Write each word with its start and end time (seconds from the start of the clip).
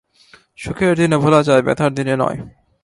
সুখের 0.57 0.93
দিনে 0.95 1.17
ভোলা 1.17 1.41
যায়, 1.43 1.61
ব্যথার 1.61 1.91
দিনে 1.93 2.15
নয়। 2.15 2.37